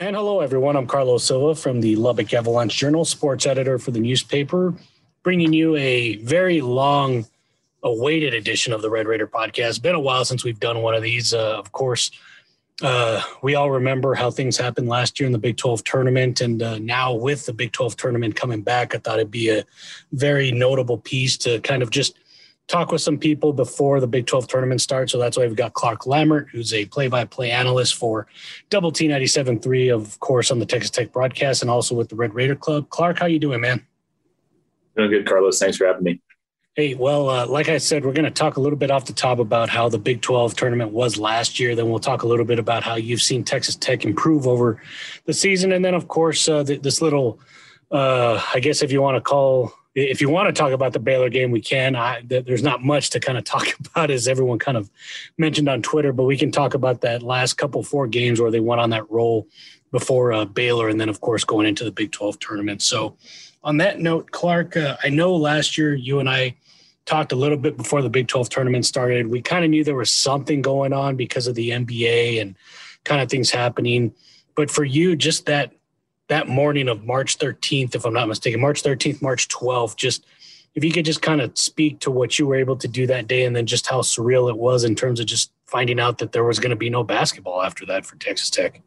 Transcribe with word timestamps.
And 0.00 0.16
hello, 0.16 0.40
everyone. 0.40 0.74
I'm 0.74 0.88
Carlos 0.88 1.22
Silva 1.22 1.54
from 1.54 1.80
the 1.80 1.94
Lubbock 1.94 2.34
Avalanche 2.34 2.76
Journal, 2.76 3.04
sports 3.04 3.46
editor 3.46 3.78
for 3.78 3.92
the 3.92 4.00
newspaper, 4.00 4.74
bringing 5.22 5.52
you 5.52 5.76
a 5.76 6.16
very 6.16 6.60
long 6.60 7.26
awaited 7.84 8.34
edition 8.34 8.72
of 8.72 8.82
the 8.82 8.90
Red 8.90 9.06
Raider 9.06 9.28
podcast. 9.28 9.82
Been 9.82 9.94
a 9.94 10.00
while 10.00 10.24
since 10.24 10.42
we've 10.42 10.58
done 10.58 10.82
one 10.82 10.96
of 10.96 11.02
these. 11.04 11.32
Uh, 11.32 11.56
of 11.56 11.70
course, 11.70 12.10
uh, 12.82 13.22
we 13.40 13.54
all 13.54 13.70
remember 13.70 14.14
how 14.14 14.32
things 14.32 14.56
happened 14.56 14.88
last 14.88 15.20
year 15.20 15.28
in 15.28 15.32
the 15.32 15.38
Big 15.38 15.56
12 15.58 15.84
tournament. 15.84 16.40
And 16.40 16.60
uh, 16.60 16.78
now, 16.80 17.14
with 17.14 17.46
the 17.46 17.52
Big 17.52 17.70
12 17.70 17.96
tournament 17.96 18.34
coming 18.34 18.62
back, 18.62 18.96
I 18.96 18.98
thought 18.98 19.20
it'd 19.20 19.30
be 19.30 19.50
a 19.50 19.64
very 20.10 20.50
notable 20.50 20.98
piece 20.98 21.36
to 21.38 21.60
kind 21.60 21.84
of 21.84 21.90
just 21.90 22.18
talk 22.66 22.92
with 22.92 23.00
some 23.00 23.18
people 23.18 23.52
before 23.52 24.00
the 24.00 24.06
Big 24.06 24.26
12 24.26 24.48
tournament 24.48 24.80
starts. 24.80 25.12
So 25.12 25.18
that's 25.18 25.36
why 25.36 25.46
we've 25.46 25.56
got 25.56 25.74
Clark 25.74 26.02
Lammert, 26.02 26.48
who's 26.48 26.72
a 26.72 26.86
play-by-play 26.86 27.50
analyst 27.50 27.94
for 27.96 28.26
Double 28.70 28.90
T 28.90 29.08
97.3, 29.08 29.94
of 29.94 30.18
course, 30.20 30.50
on 30.50 30.58
the 30.58 30.66
Texas 30.66 30.90
Tech 30.90 31.12
broadcast 31.12 31.62
and 31.62 31.70
also 31.70 31.94
with 31.94 32.08
the 32.08 32.16
Red 32.16 32.34
Raider 32.34 32.56
Club. 32.56 32.88
Clark, 32.88 33.18
how 33.18 33.26
you 33.26 33.38
doing, 33.38 33.60
man? 33.60 33.86
Doing 34.96 35.10
good, 35.10 35.26
Carlos. 35.26 35.58
Thanks 35.58 35.76
for 35.76 35.86
having 35.86 36.04
me. 36.04 36.20
Hey, 36.76 36.94
well, 36.94 37.28
uh, 37.28 37.46
like 37.46 37.68
I 37.68 37.78
said, 37.78 38.04
we're 38.04 38.12
going 38.12 38.24
to 38.24 38.32
talk 38.32 38.56
a 38.56 38.60
little 38.60 38.78
bit 38.78 38.90
off 38.90 39.04
the 39.04 39.12
top 39.12 39.38
about 39.38 39.68
how 39.68 39.88
the 39.88 39.98
Big 39.98 40.22
12 40.22 40.56
tournament 40.56 40.90
was 40.90 41.16
last 41.16 41.60
year. 41.60 41.76
Then 41.76 41.88
we'll 41.88 42.00
talk 42.00 42.24
a 42.24 42.26
little 42.26 42.44
bit 42.44 42.58
about 42.58 42.82
how 42.82 42.96
you've 42.96 43.22
seen 43.22 43.44
Texas 43.44 43.76
Tech 43.76 44.04
improve 44.04 44.48
over 44.48 44.82
the 45.24 45.32
season. 45.32 45.70
And 45.70 45.84
then, 45.84 45.94
of 45.94 46.08
course, 46.08 46.48
uh, 46.48 46.64
this 46.64 47.00
little, 47.00 47.38
uh, 47.92 48.42
I 48.52 48.58
guess 48.58 48.82
if 48.82 48.90
you 48.90 49.00
want 49.00 49.16
to 49.16 49.20
call 49.20 49.72
if 49.94 50.20
you 50.20 50.28
want 50.28 50.48
to 50.48 50.52
talk 50.52 50.72
about 50.72 50.92
the 50.92 50.98
Baylor 50.98 51.28
game, 51.28 51.50
we 51.50 51.60
can. 51.60 51.94
I, 51.94 52.22
there's 52.24 52.62
not 52.62 52.82
much 52.82 53.10
to 53.10 53.20
kind 53.20 53.38
of 53.38 53.44
talk 53.44 53.68
about, 53.80 54.10
as 54.10 54.26
everyone 54.26 54.58
kind 54.58 54.76
of 54.76 54.90
mentioned 55.38 55.68
on 55.68 55.82
Twitter, 55.82 56.12
but 56.12 56.24
we 56.24 56.36
can 56.36 56.50
talk 56.50 56.74
about 56.74 57.00
that 57.02 57.22
last 57.22 57.54
couple 57.54 57.82
four 57.82 58.06
games 58.06 58.40
where 58.40 58.50
they 58.50 58.60
went 58.60 58.80
on 58.80 58.90
that 58.90 59.10
roll 59.10 59.46
before 59.92 60.32
uh, 60.32 60.44
Baylor, 60.44 60.88
and 60.88 61.00
then 61.00 61.08
of 61.08 61.20
course 61.20 61.44
going 61.44 61.66
into 61.66 61.84
the 61.84 61.92
Big 61.92 62.10
12 62.10 62.38
tournament. 62.40 62.82
So, 62.82 63.16
on 63.62 63.78
that 63.78 64.00
note, 64.00 64.30
Clark, 64.32 64.76
uh, 64.76 64.96
I 65.02 65.08
know 65.08 65.34
last 65.34 65.78
year 65.78 65.94
you 65.94 66.18
and 66.18 66.28
I 66.28 66.56
talked 67.06 67.32
a 67.32 67.36
little 67.36 67.56
bit 67.56 67.76
before 67.76 68.02
the 68.02 68.10
Big 68.10 68.26
12 68.28 68.48
tournament 68.48 68.84
started. 68.84 69.28
We 69.28 69.40
kind 69.40 69.64
of 69.64 69.70
knew 69.70 69.84
there 69.84 69.94
was 69.94 70.10
something 70.10 70.62
going 70.62 70.92
on 70.92 71.16
because 71.16 71.46
of 71.46 71.54
the 71.54 71.70
NBA 71.70 72.40
and 72.40 72.56
kind 73.04 73.22
of 73.22 73.30
things 73.30 73.50
happening. 73.50 74.14
But 74.54 74.70
for 74.70 74.84
you, 74.84 75.16
just 75.16 75.46
that 75.46 75.72
that 76.34 76.48
morning 76.48 76.88
of 76.88 77.04
March 77.04 77.38
13th, 77.38 77.94
if 77.94 78.04
I'm 78.04 78.12
not 78.12 78.26
mistaken, 78.26 78.60
March 78.60 78.82
13th, 78.82 79.22
March 79.22 79.46
12th, 79.46 79.94
just 79.94 80.26
if 80.74 80.82
you 80.82 80.90
could 80.90 81.04
just 81.04 81.22
kind 81.22 81.40
of 81.40 81.56
speak 81.56 82.00
to 82.00 82.10
what 82.10 82.40
you 82.40 82.46
were 82.48 82.56
able 82.56 82.74
to 82.74 82.88
do 82.88 83.06
that 83.06 83.28
day 83.28 83.44
and 83.44 83.54
then 83.54 83.66
just 83.66 83.86
how 83.86 84.00
surreal 84.00 84.50
it 84.50 84.58
was 84.58 84.82
in 84.82 84.96
terms 84.96 85.20
of 85.20 85.26
just 85.26 85.52
finding 85.66 86.00
out 86.00 86.18
that 86.18 86.32
there 86.32 86.42
was 86.42 86.58
going 86.58 86.70
to 86.70 86.76
be 86.76 86.90
no 86.90 87.04
basketball 87.04 87.62
after 87.62 87.86
that 87.86 88.04
for 88.04 88.16
Texas 88.16 88.50
Tech. 88.50 88.82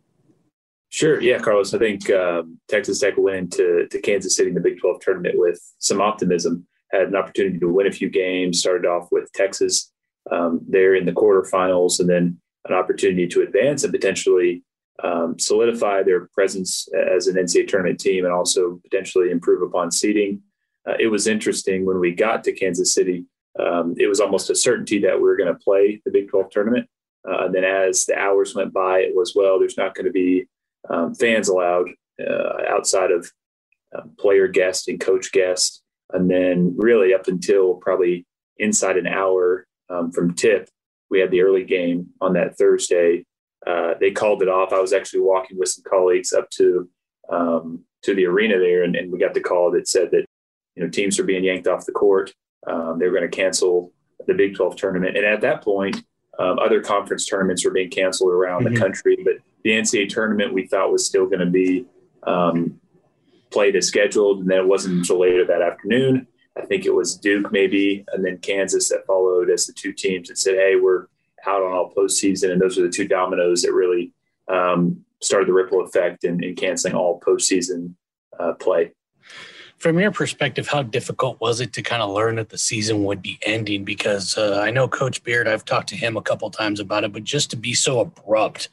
Sure. 0.89 1.21
Yeah, 1.21 1.39
Carlos. 1.39 1.73
I 1.73 1.77
think 1.77 2.09
um, 2.09 2.59
Texas 2.67 2.99
Tech 2.99 3.13
went 3.15 3.37
into 3.37 3.87
to 3.87 4.01
Kansas 4.01 4.35
City 4.35 4.49
in 4.49 4.55
the 4.55 4.59
Big 4.59 4.81
12 4.81 4.99
tournament 4.99 5.35
with 5.37 5.61
some 5.79 6.01
optimism, 6.01 6.67
had 6.91 7.07
an 7.07 7.15
opportunity 7.15 7.59
to 7.59 7.69
win 7.69 7.87
a 7.87 7.91
few 7.91 8.09
games, 8.09 8.59
started 8.59 8.85
off 8.85 9.07
with 9.09 9.31
Texas 9.31 9.89
um, 10.31 10.59
there 10.67 10.95
in 10.95 11.05
the 11.05 11.13
quarterfinals, 11.13 12.01
and 12.01 12.09
then 12.09 12.41
an 12.65 12.73
opportunity 12.73 13.25
to 13.25 13.41
advance 13.41 13.85
and 13.85 13.93
potentially 13.93 14.63
um, 15.03 15.37
solidify 15.37 16.03
their 16.03 16.27
presence 16.33 16.87
as 17.15 17.27
an 17.27 17.35
NCAA 17.35 17.67
tournament 17.67 17.99
team 17.99 18.25
and 18.25 18.33
also 18.33 18.79
potentially 18.83 19.31
improve 19.31 19.61
upon 19.61 19.91
seeding. 19.91 20.41
Uh, 20.87 20.93
it 20.99 21.07
was 21.07 21.27
interesting 21.27 21.85
when 21.85 21.99
we 21.99 22.13
got 22.13 22.43
to 22.43 22.53
Kansas 22.53 22.93
City. 22.93 23.25
Um, 23.59 23.95
it 23.97 24.07
was 24.07 24.19
almost 24.19 24.49
a 24.49 24.55
certainty 24.55 24.99
that 24.99 25.15
we 25.15 25.23
were 25.23 25.37
going 25.37 25.53
to 25.53 25.59
play 25.59 26.01
the 26.05 26.11
Big 26.11 26.29
12 26.29 26.49
tournament. 26.49 26.87
Uh, 27.27 27.45
and 27.45 27.55
then 27.55 27.63
as 27.63 28.05
the 28.05 28.17
hours 28.17 28.55
went 28.55 28.73
by, 28.73 28.99
it 28.99 29.15
was, 29.15 29.33
well, 29.35 29.59
there's 29.59 29.77
not 29.77 29.95
going 29.95 30.05
to 30.05 30.11
be 30.11 30.47
um, 30.89 31.13
fans 31.13 31.49
allowed 31.49 31.89
uh, 32.19 32.63
outside 32.69 33.11
of 33.11 33.31
um, 33.95 34.11
player 34.17 34.47
guest 34.47 34.87
and 34.87 34.99
coach 34.99 35.31
guest. 35.31 35.81
And 36.11 36.31
then, 36.31 36.73
really, 36.77 37.13
up 37.13 37.27
until 37.27 37.75
probably 37.75 38.25
inside 38.57 38.95
an 38.95 39.07
hour 39.07 39.67
um, 39.89 40.11
from 40.11 40.35
tip, 40.35 40.69
we 41.09 41.19
had 41.19 41.31
the 41.31 41.41
early 41.41 41.65
game 41.65 42.07
on 42.21 42.33
that 42.33 42.57
Thursday 42.57 43.25
uh, 43.67 43.95
they 43.99 44.11
called 44.11 44.41
it 44.41 44.47
off. 44.47 44.71
I 44.71 44.79
was 44.79 44.93
actually 44.93 45.19
walking 45.19 45.57
with 45.57 45.69
some 45.69 45.83
colleagues 45.87 46.31
up 46.31 46.49
to 46.51 46.89
um, 47.29 47.83
to 48.03 48.15
the 48.15 48.25
arena 48.25 48.57
there, 48.57 48.83
and, 48.83 48.95
and, 48.95 49.11
we 49.11 49.19
got 49.19 49.33
the 49.33 49.41
call 49.41 49.71
that 49.71 49.87
said 49.87 50.11
that 50.11 50.25
you 50.75 50.83
know 50.83 50.89
teams 50.89 51.19
were 51.19 51.25
being 51.25 51.43
yanked 51.43 51.67
off 51.67 51.85
the 51.85 51.91
court. 51.91 52.33
Um, 52.65 52.97
they 52.97 53.05
were 53.05 53.17
going 53.17 53.29
to 53.29 53.35
cancel 53.35 53.91
the 54.25 54.33
Big 54.33 54.55
12 54.55 54.77
tournament, 54.77 55.17
and 55.17 55.25
at 55.25 55.41
that 55.41 55.61
point, 55.61 56.01
um, 56.39 56.59
other 56.59 56.81
conference 56.81 57.25
tournaments 57.25 57.65
were 57.65 57.71
being 57.71 57.89
canceled 57.89 58.31
around 58.31 58.63
mm-hmm. 58.63 58.73
the 58.73 58.79
country. 58.79 59.17
But 59.23 59.35
the 59.63 59.71
NCAA 59.71 60.09
tournament 60.09 60.53
we 60.53 60.67
thought 60.67 60.91
was 60.91 61.05
still 61.05 61.25
going 61.25 61.39
to 61.39 61.45
be 61.47 61.85
um, 62.23 62.79
played 63.51 63.75
as 63.75 63.87
scheduled, 63.87 64.39
and 64.39 64.49
then 64.49 64.59
it 64.59 64.67
wasn't 64.67 64.99
until 64.99 65.19
later 65.19 65.45
that 65.45 65.61
afternoon. 65.61 66.27
I 66.55 66.65
think 66.65 66.85
it 66.85 66.93
was 66.93 67.17
Duke 67.17 67.51
maybe, 67.51 68.05
and 68.13 68.23
then 68.23 68.37
Kansas 68.37 68.89
that 68.89 69.05
followed 69.05 69.49
as 69.49 69.65
the 69.65 69.73
two 69.73 69.91
teams 69.91 70.29
that 70.29 70.37
said, 70.37 70.55
"Hey, 70.55 70.75
we're 70.77 71.07
out 71.45 71.61
on 71.61 71.71
all 71.71 71.93
postseason, 71.95 72.51
and 72.51 72.61
those 72.61 72.77
are 72.77 72.83
the 72.83 72.89
two 72.89 73.07
dominoes 73.07 73.61
that 73.61 73.73
really 73.73 74.13
um, 74.47 75.03
started 75.21 75.47
the 75.47 75.53
ripple 75.53 75.81
effect 75.81 76.23
in, 76.23 76.43
in 76.43 76.55
canceling 76.55 76.95
all 76.95 77.19
postseason 77.19 77.93
uh, 78.39 78.53
play. 78.53 78.91
From 79.77 79.99
your 79.99 80.11
perspective, 80.11 80.67
how 80.67 80.81
difficult 80.81 81.39
was 81.39 81.61
it 81.61 81.73
to 81.73 81.83
kind 81.83 82.01
of 82.01 82.09
learn 82.09 82.37
that 82.37 82.49
the 82.49 82.57
season 82.57 83.03
would 83.03 83.21
be 83.21 83.37
ending? 83.43 83.83
Because 83.83 84.35
uh, 84.35 84.59
I 84.63 84.71
know 84.71 84.87
Coach 84.87 85.23
Beard, 85.23 85.47
I've 85.47 85.65
talked 85.65 85.89
to 85.89 85.95
him 85.95 86.17
a 86.17 86.21
couple 86.21 86.49
times 86.49 86.79
about 86.79 87.03
it, 87.03 87.13
but 87.13 87.23
just 87.23 87.51
to 87.51 87.57
be 87.57 87.75
so 87.75 87.99
abrupt 87.99 88.69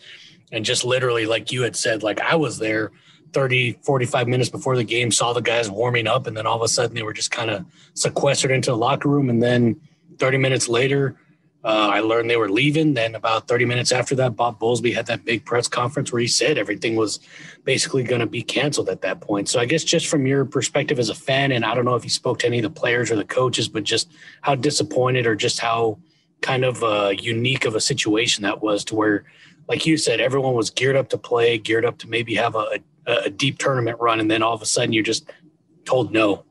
and 0.51 0.65
just 0.65 0.83
literally, 0.83 1.27
like 1.27 1.53
you 1.53 1.63
had 1.63 1.77
said, 1.77 2.03
like 2.03 2.21
I 2.21 2.37
was 2.37 2.59
there 2.59 2.91
30, 3.35 3.73
45 3.83 4.29
minutes 4.29 4.49
before 4.49 4.77
the 4.77 4.85
game, 4.85 5.11
saw 5.11 5.35
the 5.35 5.43
guys 5.43 5.69
warming 5.69 6.07
up, 6.07 6.27
and 6.27 6.35
then 6.35 6.47
all 6.47 6.57
of 6.57 6.63
a 6.63 6.69
sudden 6.69 6.95
they 6.95 7.03
were 7.03 7.13
just 7.13 7.31
kind 7.31 7.51
of 7.51 7.67
sequestered 7.93 8.51
into 8.51 8.71
the 8.71 8.77
locker 8.77 9.11
room. 9.11 9.29
And 9.29 9.43
then 9.43 9.79
30 10.19 10.39
minutes 10.39 10.69
later, 10.69 11.17
uh, 11.65 11.89
I 11.93 12.01
learned 12.01 12.29
they 12.29 12.37
were 12.37 12.51
leaving. 12.51 12.93
Then 12.93 13.15
about 13.15 13.49
30 13.49 13.65
minutes 13.65 13.91
after 13.91 14.15
that, 14.17 14.37
Bob 14.37 14.61
Bowlesby 14.61 14.95
had 14.95 15.07
that 15.07 15.25
big 15.25 15.47
press 15.47 15.67
conference 15.67 16.13
where 16.13 16.21
he 16.21 16.29
said 16.29 16.59
everything 16.59 16.95
was 16.95 17.21
basically 17.65 18.03
going 18.03 18.21
to 18.21 18.27
be 18.27 18.43
canceled 18.43 18.91
at 18.91 19.01
that 19.01 19.23
point. 19.23 19.49
So 19.49 19.59
I 19.59 19.65
guess 19.65 19.83
just 19.83 20.07
from 20.07 20.27
your 20.27 20.45
perspective 20.45 20.99
as 20.99 21.09
a 21.09 21.15
fan, 21.15 21.53
and 21.53 21.65
I 21.65 21.75
don't 21.75 21.87
know 21.87 21.95
if 21.95 22.05
you 22.05 22.11
spoke 22.11 22.39
to 22.41 22.47
any 22.47 22.59
of 22.59 22.65
the 22.65 22.81
players 22.81 23.11
or 23.11 23.17
the 23.17 23.25
coaches, 23.25 23.67
but 23.67 23.83
just 23.83 24.13
how 24.43 24.55
disappointed 24.55 25.27
or 25.27 25.35
just 25.35 25.59
how 25.59 25.99
kind 26.43 26.67
of 26.67 26.85
uh, 26.85 27.13
unique 27.19 27.65
of 27.65 27.75
a 27.75 27.81
situation 27.81 28.43
that 28.43 28.61
was 28.61 28.85
to 28.85 28.95
where, 28.95 29.25
like 29.67 29.87
you 29.87 29.97
said, 29.97 30.21
everyone 30.21 30.53
was 30.53 30.69
geared 30.69 30.97
up 30.97 31.09
to 31.09 31.19
play, 31.19 31.57
geared 31.57 31.87
up 31.87 31.97
to 31.99 32.11
maybe 32.11 32.35
have 32.35 32.55
a, 32.55 32.79
a, 33.07 33.15
a 33.25 33.31
deep 33.31 33.59
tournament 33.59 33.99
run, 34.01 34.21
and 34.21 34.31
then 34.31 34.43
all 34.43 34.53
of 34.53 34.61
a 34.61 34.67
sudden 34.67 34.93
you're 34.93 35.03
just 35.03 35.33
told 35.87 36.13
no. 36.13 36.45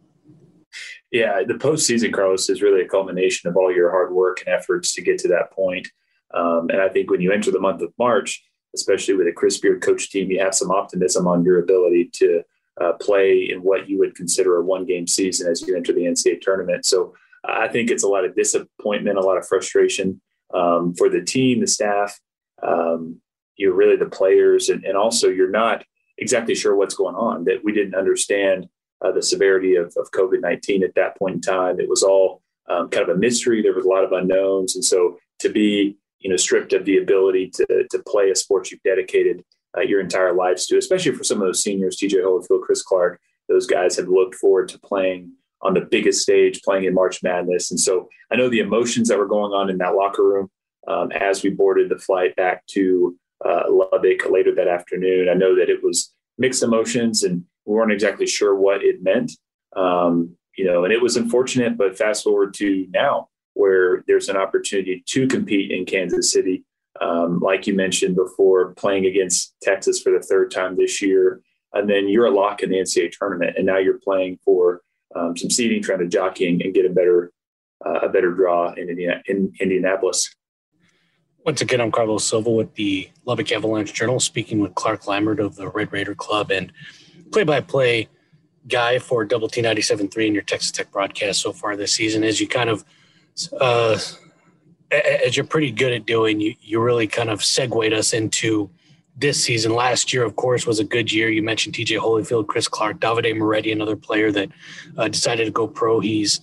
Yeah, 1.13 1.43
the 1.47 1.53
postseason, 1.53 2.11
Carlos, 2.11 2.49
is 2.49 2.63
really 2.63 2.81
a 2.81 2.87
culmination 2.87 3.47
of 3.47 3.55
all 3.55 3.71
your 3.71 3.91
hard 3.91 4.11
work 4.11 4.41
and 4.41 4.53
efforts 4.53 4.95
to 4.95 5.01
get 5.03 5.19
to 5.19 5.27
that 5.27 5.51
point. 5.51 5.87
Um, 6.33 6.71
and 6.71 6.81
I 6.81 6.89
think 6.89 7.11
when 7.11 7.21
you 7.21 7.31
enter 7.31 7.51
the 7.51 7.59
month 7.59 7.83
of 7.83 7.93
March, 7.99 8.43
especially 8.73 9.13
with 9.13 9.27
a 9.27 9.31
Chris 9.31 9.59
Beard 9.59 9.83
coach 9.83 10.09
team, 10.09 10.31
you 10.31 10.39
have 10.39 10.55
some 10.55 10.71
optimism 10.71 11.27
on 11.27 11.45
your 11.45 11.59
ability 11.59 12.09
to 12.13 12.41
uh, 12.81 12.93
play 12.93 13.47
in 13.51 13.59
what 13.61 13.87
you 13.87 13.99
would 13.99 14.15
consider 14.15 14.57
a 14.57 14.63
one 14.63 14.85
game 14.85 15.05
season 15.05 15.51
as 15.51 15.61
you 15.61 15.77
enter 15.77 15.93
the 15.93 16.01
NCAA 16.01 16.41
tournament. 16.41 16.83
So 16.83 17.13
I 17.45 17.67
think 17.67 17.91
it's 17.91 18.03
a 18.03 18.07
lot 18.07 18.25
of 18.25 18.35
disappointment, 18.35 19.19
a 19.19 19.21
lot 19.21 19.37
of 19.37 19.47
frustration 19.47 20.19
um, 20.51 20.95
for 20.95 21.09
the 21.09 21.21
team, 21.21 21.59
the 21.59 21.67
staff, 21.67 22.19
um, 22.63 23.21
you're 23.55 23.75
really 23.75 23.97
the 23.97 24.07
players, 24.07 24.69
and, 24.69 24.83
and 24.83 24.97
also 24.97 25.29
you're 25.29 25.51
not 25.51 25.85
exactly 26.17 26.55
sure 26.55 26.75
what's 26.75 26.95
going 26.95 27.15
on, 27.15 27.43
that 27.43 27.63
we 27.63 27.71
didn't 27.71 27.93
understand 27.93 28.67
uh, 29.03 29.11
the 29.11 29.21
severity 29.21 29.75
of, 29.75 29.93
of 29.97 30.11
COVID 30.11 30.41
19 30.41 30.83
at 30.83 30.95
that 30.95 31.17
point 31.17 31.35
in 31.35 31.41
time. 31.41 31.79
It 31.79 31.89
was 31.89 32.03
all 32.03 32.41
um, 32.69 32.89
kind 32.89 33.09
of 33.09 33.15
a 33.15 33.19
mystery. 33.19 33.61
There 33.61 33.73
was 33.73 33.85
a 33.85 33.89
lot 33.89 34.03
of 34.03 34.11
unknowns. 34.11 34.75
And 34.75 34.85
so 34.85 35.17
to 35.39 35.49
be 35.49 35.97
you 36.23 36.29
know, 36.29 36.37
stripped 36.37 36.73
of 36.73 36.85
the 36.85 36.97
ability 36.97 37.51
to, 37.53 37.85
to 37.91 37.99
play 38.07 38.31
a 38.31 38.35
sport 38.35 38.71
you've 38.71 38.81
dedicated 38.83 39.43
uh, 39.77 39.81
your 39.81 39.99
entire 39.99 40.33
lives 40.33 40.65
to, 40.67 40.77
especially 40.77 41.11
for 41.11 41.23
some 41.23 41.41
of 41.41 41.47
those 41.47 41.61
seniors, 41.61 41.97
TJ 41.97 42.23
Holyfield, 42.23 42.61
Chris 42.61 42.81
Clark, 42.81 43.19
those 43.49 43.67
guys 43.67 43.97
have 43.97 44.07
looked 44.07 44.35
forward 44.35 44.69
to 44.69 44.79
playing 44.79 45.33
on 45.61 45.73
the 45.73 45.81
biggest 45.81 46.21
stage, 46.21 46.61
playing 46.61 46.85
in 46.85 46.93
March 46.93 47.21
Madness. 47.23 47.71
And 47.71 47.79
so 47.79 48.07
I 48.31 48.35
know 48.35 48.49
the 48.49 48.59
emotions 48.59 49.09
that 49.09 49.17
were 49.17 49.27
going 49.27 49.51
on 49.51 49.69
in 49.69 49.77
that 49.79 49.95
locker 49.95 50.23
room 50.23 50.49
um, 50.87 51.11
as 51.11 51.43
we 51.43 51.49
boarded 51.49 51.89
the 51.89 51.99
flight 51.99 52.35
back 52.35 52.65
to 52.67 53.17
uh, 53.45 53.63
Lubbock 53.69 54.29
later 54.29 54.55
that 54.55 54.67
afternoon. 54.67 55.27
I 55.29 55.33
know 55.33 55.55
that 55.55 55.69
it 55.69 55.83
was 55.83 56.13
mixed 56.37 56.63
emotions 56.63 57.23
and 57.23 57.43
we 57.65 57.75
weren't 57.75 57.91
exactly 57.91 58.27
sure 58.27 58.55
what 58.55 58.83
it 58.83 59.01
meant. 59.01 59.31
Um, 59.75 60.35
you 60.57 60.65
know, 60.65 60.83
and 60.83 60.93
it 60.93 61.01
was 61.01 61.17
unfortunate, 61.17 61.77
but 61.77 61.97
fast 61.97 62.23
forward 62.23 62.53
to 62.55 62.87
now 62.91 63.29
where 63.53 64.03
there's 64.07 64.29
an 64.29 64.37
opportunity 64.37 65.03
to 65.07 65.27
compete 65.27 65.71
in 65.71 65.85
Kansas 65.85 66.31
City. 66.31 66.63
Um, 67.01 67.39
like 67.39 67.65
you 67.67 67.73
mentioned 67.73 68.15
before, 68.15 68.73
playing 68.73 69.05
against 69.05 69.55
Texas 69.61 70.01
for 70.01 70.11
the 70.11 70.19
third 70.19 70.51
time 70.51 70.75
this 70.75 71.01
year. 71.01 71.41
And 71.73 71.89
then 71.89 72.07
you're 72.07 72.25
a 72.25 72.31
lock 72.31 72.61
in 72.61 72.69
the 72.69 72.77
NCAA 72.77 73.11
tournament. 73.11 73.55
And 73.57 73.65
now 73.65 73.77
you're 73.77 73.99
playing 73.99 74.39
for 74.45 74.81
um, 75.15 75.35
some 75.35 75.49
seeding, 75.49 75.81
trying 75.81 75.99
to 75.99 76.07
jockey 76.07 76.47
and, 76.47 76.73
get 76.73 76.85
a 76.85 76.89
better, 76.89 77.31
uh, 77.85 77.99
a 78.03 78.09
better 78.09 78.31
draw 78.31 78.73
in, 78.73 78.89
Indiana, 78.89 79.21
in 79.25 79.53
Indianapolis. 79.59 80.35
Once 81.45 81.61
again, 81.61 81.81
I'm 81.81 81.91
Carlos 81.91 82.23
Silva 82.23 82.49
with 82.49 82.73
the 82.75 83.09
Lubbock 83.25 83.51
Avalanche 83.51 83.93
Journal, 83.93 84.19
speaking 84.19 84.59
with 84.59 84.75
Clark 84.75 85.03
Lammert 85.03 85.39
of 85.39 85.55
the 85.55 85.67
Red 85.69 85.91
Raider 85.91 86.15
Club 86.15 86.51
and 86.51 86.71
play-by-play 87.33 88.07
guy 88.67 88.99
for 88.99 89.25
Double 89.25 89.49
T 89.49 89.61
97.3 89.61 90.27
in 90.27 90.33
your 90.33 90.43
Texas 90.43 90.71
Tech 90.71 90.91
broadcast 90.91 91.41
so 91.41 91.51
far 91.51 91.75
this 91.75 91.93
season. 91.93 92.23
As 92.23 92.39
you 92.39 92.47
kind 92.47 92.69
of, 92.69 92.85
uh, 93.59 93.99
as 94.91 95.35
you're 95.35 95.45
pretty 95.45 95.71
good 95.71 95.91
at 95.91 96.05
doing, 96.05 96.39
you 96.39 96.55
you 96.61 96.79
really 96.79 97.07
kind 97.07 97.29
of 97.29 97.43
segued 97.43 97.93
us 97.93 98.13
into 98.13 98.69
this 99.17 99.43
season. 99.43 99.73
Last 99.73 100.13
year, 100.13 100.23
of 100.23 100.35
course, 100.35 100.65
was 100.65 100.79
a 100.79 100.83
good 100.83 101.11
year. 101.11 101.29
You 101.29 101.43
mentioned 101.43 101.75
TJ 101.75 101.99
Holyfield, 101.99 102.47
Chris 102.47 102.67
Clark, 102.67 102.99
Davide 102.99 103.37
Moretti, 103.37 103.71
another 103.71 103.95
player 103.95 104.31
that 104.31 104.49
uh, 104.97 105.07
decided 105.07 105.45
to 105.45 105.51
go 105.51 105.67
pro. 105.67 105.99
He's 105.99 106.41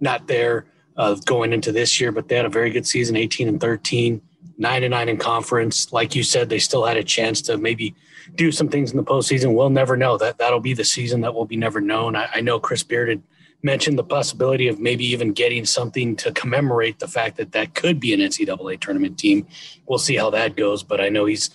not 0.00 0.26
there 0.26 0.66
uh, 0.96 1.14
going 1.26 1.52
into 1.52 1.72
this 1.72 2.00
year, 2.00 2.12
but 2.12 2.28
they 2.28 2.36
had 2.36 2.46
a 2.46 2.50
very 2.50 2.70
good 2.70 2.86
season, 2.86 3.16
18 3.16 3.48
and 3.48 3.60
13 3.60 4.20
nine 4.60 4.84
and 4.84 4.92
nine 4.92 5.08
in 5.08 5.16
conference. 5.16 5.92
Like 5.92 6.14
you 6.14 6.22
said, 6.22 6.48
they 6.48 6.60
still 6.60 6.84
had 6.84 6.96
a 6.96 7.02
chance 7.02 7.40
to 7.42 7.56
maybe 7.56 7.94
do 8.36 8.52
some 8.52 8.68
things 8.68 8.92
in 8.92 8.98
the 8.98 9.02
postseason. 9.02 9.54
We'll 9.54 9.70
never 9.70 9.96
know. 9.96 10.18
That 10.18 10.38
that'll 10.38 10.60
be 10.60 10.74
the 10.74 10.84
season 10.84 11.22
that 11.22 11.34
will 11.34 11.46
be 11.46 11.56
never 11.56 11.80
known. 11.80 12.14
I, 12.14 12.28
I 12.34 12.40
know 12.42 12.60
Chris 12.60 12.84
Beard 12.84 13.08
had 13.08 13.22
mentioned 13.62 13.98
the 13.98 14.04
possibility 14.04 14.68
of 14.68 14.78
maybe 14.78 15.04
even 15.04 15.32
getting 15.32 15.64
something 15.64 16.16
to 16.16 16.32
commemorate 16.32 16.98
the 16.98 17.08
fact 17.08 17.36
that 17.38 17.52
that 17.52 17.74
could 17.74 17.98
be 17.98 18.14
an 18.14 18.20
NCAA 18.20 18.80
tournament 18.80 19.18
team. 19.18 19.46
We'll 19.86 19.98
see 19.98 20.16
how 20.16 20.30
that 20.30 20.56
goes, 20.56 20.82
but 20.82 21.00
I 21.00 21.08
know 21.08 21.24
he's 21.24 21.50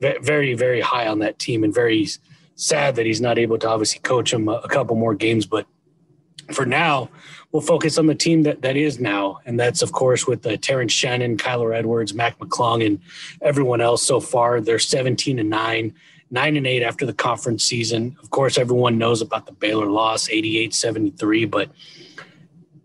very, 0.00 0.54
very 0.54 0.80
high 0.80 1.06
on 1.06 1.18
that 1.18 1.38
team 1.38 1.64
and 1.64 1.74
very 1.74 2.06
sad 2.54 2.96
that 2.96 3.06
he's 3.06 3.20
not 3.20 3.38
able 3.38 3.58
to 3.58 3.68
obviously 3.68 4.00
coach 4.00 4.30
them 4.30 4.48
a 4.48 4.68
couple 4.68 4.96
more 4.96 5.14
games. 5.14 5.46
But 5.46 5.66
for 6.54 6.66
now, 6.66 7.10
we'll 7.52 7.62
focus 7.62 7.98
on 7.98 8.06
the 8.06 8.14
team 8.14 8.42
that, 8.44 8.62
that 8.62 8.76
is 8.76 9.00
now. 9.00 9.40
And 9.44 9.58
that's, 9.58 9.82
of 9.82 9.92
course, 9.92 10.26
with 10.26 10.46
uh, 10.46 10.56
Terrence 10.56 10.92
Shannon, 10.92 11.36
Kyler 11.36 11.76
Edwards, 11.76 12.14
Mac 12.14 12.38
McClung, 12.38 12.84
and 12.84 13.00
everyone 13.42 13.80
else 13.80 14.02
so 14.02 14.20
far. 14.20 14.60
They're 14.60 14.78
17 14.78 15.38
and 15.38 15.50
9, 15.50 15.94
9 16.30 16.56
and 16.56 16.66
8 16.66 16.82
after 16.82 17.06
the 17.06 17.12
conference 17.12 17.64
season. 17.64 18.16
Of 18.22 18.30
course, 18.30 18.58
everyone 18.58 18.98
knows 18.98 19.20
about 19.20 19.46
the 19.46 19.52
Baylor 19.52 19.86
loss, 19.86 20.28
88 20.28 20.74
73. 20.74 21.44
But 21.46 21.70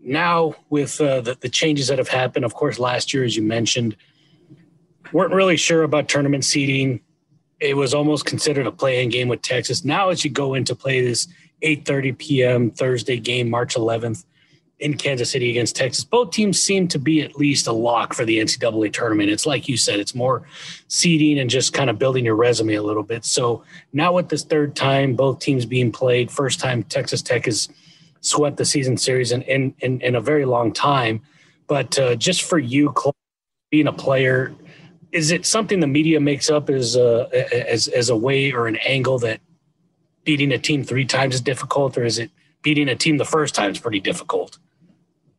now, 0.00 0.54
with 0.70 1.00
uh, 1.00 1.20
the, 1.20 1.34
the 1.34 1.48
changes 1.48 1.88
that 1.88 1.98
have 1.98 2.08
happened, 2.08 2.44
of 2.44 2.54
course, 2.54 2.78
last 2.78 3.12
year, 3.12 3.24
as 3.24 3.36
you 3.36 3.42
mentioned, 3.42 3.96
weren't 5.12 5.32
really 5.32 5.56
sure 5.56 5.82
about 5.82 6.08
tournament 6.08 6.44
seeding. 6.44 7.00
It 7.60 7.76
was 7.76 7.94
almost 7.94 8.26
considered 8.26 8.66
a 8.66 8.72
play-in 8.72 9.08
game 9.08 9.28
with 9.28 9.42
Texas. 9.42 9.84
Now, 9.84 10.10
as 10.10 10.24
you 10.24 10.30
go 10.30 10.54
into 10.54 10.74
play 10.74 11.00
this 11.00 11.28
8:30 11.62 12.18
p.m. 12.18 12.70
Thursday 12.70 13.18
game, 13.18 13.48
March 13.48 13.74
11th, 13.74 14.24
in 14.78 14.96
Kansas 14.96 15.30
City 15.30 15.50
against 15.50 15.74
Texas. 15.74 16.04
Both 16.04 16.32
teams 16.32 16.60
seem 16.60 16.86
to 16.88 16.98
be 16.98 17.22
at 17.22 17.36
least 17.36 17.66
a 17.66 17.72
lock 17.72 18.12
for 18.12 18.24
the 18.24 18.38
NCAA 18.38 18.92
tournament. 18.92 19.30
It's 19.30 19.46
like 19.46 19.68
you 19.68 19.76
said, 19.76 20.00
it's 20.00 20.14
more 20.14 20.42
seeding 20.88 21.38
and 21.38 21.48
just 21.48 21.72
kind 21.72 21.88
of 21.88 21.98
building 21.98 22.26
your 22.26 22.36
resume 22.36 22.74
a 22.74 22.82
little 22.82 23.02
bit. 23.02 23.24
So 23.24 23.64
now 23.92 24.12
with 24.12 24.28
this 24.28 24.44
third 24.44 24.76
time, 24.76 25.16
both 25.16 25.38
teams 25.38 25.64
being 25.64 25.92
played, 25.92 26.30
first 26.30 26.60
time 26.60 26.82
Texas 26.82 27.22
Tech 27.22 27.46
has 27.46 27.70
swept 28.20 28.58
the 28.58 28.66
season 28.66 28.98
series 28.98 29.32
in, 29.32 29.42
in, 29.42 29.74
in, 29.78 30.00
in 30.02 30.14
a 30.14 30.20
very 30.20 30.44
long 30.44 30.72
time. 30.72 31.22
But 31.68 31.98
uh, 31.98 32.14
just 32.16 32.42
for 32.42 32.58
you, 32.58 32.94
being 33.70 33.86
a 33.86 33.92
player, 33.92 34.54
is 35.16 35.30
it 35.30 35.46
something 35.46 35.80
the 35.80 35.86
media 35.86 36.20
makes 36.20 36.50
up 36.50 36.68
as 36.68 36.94
a, 36.94 37.26
as, 37.72 37.88
as 37.88 38.10
a 38.10 38.16
way 38.16 38.52
or 38.52 38.66
an 38.66 38.76
angle 38.76 39.18
that 39.20 39.40
beating 40.24 40.52
a 40.52 40.58
team 40.58 40.84
three 40.84 41.06
times 41.06 41.36
is 41.36 41.40
difficult, 41.40 41.96
or 41.96 42.04
is 42.04 42.18
it 42.18 42.30
beating 42.60 42.90
a 42.90 42.94
team 42.94 43.16
the 43.16 43.24
first 43.24 43.54
time 43.54 43.70
is 43.70 43.78
pretty 43.78 43.98
difficult? 43.98 44.58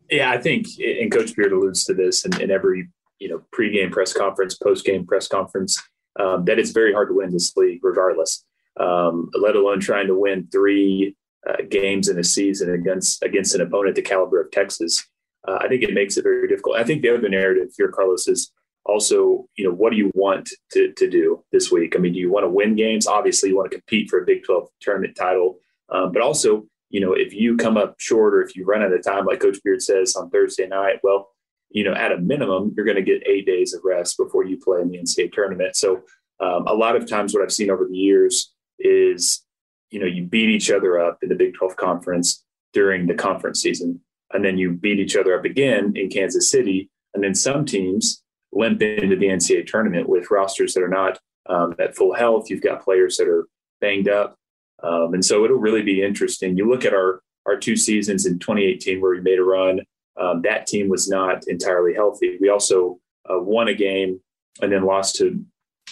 Yeah, 0.09 0.31
I 0.31 0.39
think, 0.39 0.65
and 0.79 1.11
Coach 1.11 1.35
Beard 1.35 1.51
alludes 1.51 1.83
to 1.85 1.93
this 1.93 2.25
in, 2.25 2.41
in 2.41 2.49
every 2.49 2.89
you 3.19 3.29
know 3.29 3.43
pregame 3.55 3.91
press 3.91 4.13
conference, 4.13 4.57
postgame 4.57 5.05
press 5.05 5.27
conference, 5.27 5.79
um, 6.19 6.45
that 6.45 6.57
it's 6.57 6.71
very 6.71 6.91
hard 6.91 7.09
to 7.09 7.15
win 7.15 7.31
this 7.31 7.55
league, 7.55 7.81
regardless. 7.83 8.43
Um, 8.79 9.29
let 9.39 9.55
alone 9.55 9.79
trying 9.79 10.07
to 10.07 10.17
win 10.17 10.47
three 10.51 11.15
uh, 11.47 11.57
games 11.69 12.09
in 12.09 12.17
a 12.17 12.23
season 12.23 12.73
against 12.73 13.21
against 13.21 13.53
an 13.53 13.61
opponent 13.61 13.95
the 13.95 14.01
caliber 14.01 14.41
of 14.41 14.49
Texas. 14.49 15.05
Uh, 15.47 15.59
I 15.61 15.67
think 15.67 15.83
it 15.83 15.93
makes 15.93 16.17
it 16.17 16.23
very 16.23 16.47
difficult. 16.47 16.77
I 16.77 16.83
think 16.83 17.03
the 17.03 17.09
other 17.09 17.29
narrative 17.29 17.69
here, 17.77 17.89
Carlos, 17.89 18.27
is 18.27 18.51
also 18.87 19.47
you 19.55 19.65
know 19.65 19.73
what 19.73 19.91
do 19.91 19.97
you 19.97 20.11
want 20.15 20.49
to 20.71 20.93
to 20.93 21.09
do 21.09 21.43
this 21.51 21.71
week? 21.71 21.95
I 21.95 21.99
mean, 21.99 22.13
do 22.13 22.19
you 22.19 22.31
want 22.31 22.45
to 22.45 22.49
win 22.49 22.75
games? 22.75 23.07
Obviously, 23.07 23.49
you 23.49 23.57
want 23.57 23.71
to 23.71 23.77
compete 23.77 24.09
for 24.09 24.19
a 24.19 24.25
Big 24.25 24.43
Twelve 24.43 24.69
tournament 24.81 25.15
title, 25.15 25.59
um, 25.89 26.11
but 26.11 26.21
also 26.21 26.65
you 26.89 27.01
know, 27.01 27.13
if 27.13 27.33
you 27.33 27.57
come 27.57 27.77
up 27.77 27.95
short 27.99 28.33
or 28.33 28.41
if 28.41 28.55
you 28.55 28.65
run 28.65 28.81
out 28.81 28.93
of 28.93 29.03
time, 29.03 29.25
like 29.25 29.41
Coach 29.41 29.57
Beard 29.63 29.81
says 29.81 30.15
on 30.15 30.29
Thursday 30.29 30.67
night, 30.67 30.99
well, 31.03 31.29
you 31.69 31.83
know, 31.83 31.93
at 31.93 32.13
a 32.13 32.17
minimum, 32.17 32.73
you're 32.75 32.85
going 32.85 32.95
to 32.95 33.01
get 33.01 33.27
eight 33.27 33.45
days 33.45 33.73
of 33.73 33.81
rest 33.83 34.17
before 34.17 34.45
you 34.45 34.57
play 34.57 34.81
in 34.81 34.89
the 34.89 34.97
NCAA 34.97 35.33
tournament. 35.33 35.75
So, 35.75 36.03
um, 36.39 36.65
a 36.67 36.73
lot 36.73 36.95
of 36.95 37.09
times, 37.09 37.33
what 37.33 37.43
I've 37.43 37.51
seen 37.51 37.69
over 37.69 37.85
the 37.85 37.97
years 37.97 38.53
is, 38.79 39.43
you 39.89 39.99
know, 39.99 40.05
you 40.05 40.23
beat 40.23 40.49
each 40.49 40.71
other 40.71 40.99
up 40.99 41.17
in 41.21 41.29
the 41.29 41.35
Big 41.35 41.55
12 41.55 41.75
conference 41.75 42.43
during 42.73 43.07
the 43.07 43.15
conference 43.15 43.61
season, 43.61 43.99
and 44.31 44.45
then 44.45 44.57
you 44.57 44.71
beat 44.71 44.99
each 44.99 45.17
other 45.17 45.37
up 45.37 45.45
again 45.45 45.93
in 45.95 46.09
Kansas 46.09 46.49
City, 46.49 46.89
and 47.13 47.23
then 47.23 47.35
some 47.35 47.65
teams 47.65 48.21
limp 48.53 48.81
into 48.81 49.15
the 49.15 49.27
NCAA 49.27 49.67
tournament 49.67 50.07
with 50.09 50.31
rosters 50.31 50.73
that 50.73 50.83
are 50.83 50.87
not 50.87 51.19
um, 51.47 51.75
at 51.79 51.95
full 51.95 52.13
health. 52.13 52.49
You've 52.49 52.61
got 52.61 52.83
players 52.83 53.17
that 53.17 53.27
are 53.27 53.47
banged 53.81 54.07
up. 54.07 54.35
Um, 54.83 55.13
and 55.13 55.25
so 55.25 55.43
it'll 55.43 55.57
really 55.57 55.81
be 55.81 56.03
interesting. 56.03 56.57
You 56.57 56.69
look 56.69 56.85
at 56.85 56.93
our 56.93 57.21
our 57.45 57.57
two 57.57 57.77
seasons 57.77 58.25
in 58.25 58.39
2018 58.39 58.99
where 58.99 59.11
we 59.11 59.21
made 59.21 59.39
a 59.39 59.43
run. 59.43 59.79
Um, 60.19 60.41
that 60.41 60.67
team 60.67 60.89
was 60.89 61.07
not 61.07 61.47
entirely 61.47 61.93
healthy. 61.93 62.37
We 62.41 62.49
also 62.49 62.99
uh, 63.29 63.39
won 63.39 63.69
a 63.69 63.73
game 63.73 64.19
and 64.61 64.71
then 64.71 64.83
lost 64.83 65.15
to 65.17 65.43